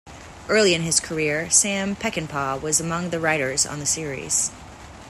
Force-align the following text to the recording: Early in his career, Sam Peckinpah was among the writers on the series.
Early 0.49 0.73
in 0.73 0.81
his 0.81 0.99
career, 0.99 1.51
Sam 1.51 1.95
Peckinpah 1.95 2.59
was 2.59 2.79
among 2.79 3.11
the 3.11 3.19
writers 3.19 3.67
on 3.67 3.77
the 3.79 3.85
series. 3.85 4.49